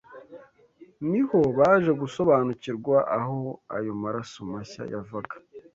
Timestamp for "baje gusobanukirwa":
1.57-2.95